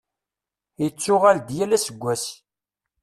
[0.81, 2.23] Yettuɣal-d yal aseggas.